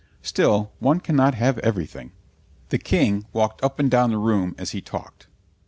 Still, 0.23 0.71
one 0.79 0.99
cannot 0.99 1.35
have 1.35 1.59
everything. 1.59 2.11
The 2.69 2.79
King 2.79 3.27
walked 3.33 3.63
up 3.63 3.77
and 3.77 3.91
down 3.91 4.09
the 4.09 4.17
room 4.17 4.55
as 4.57 4.71
he 4.71 4.81
talked. 4.81 5.27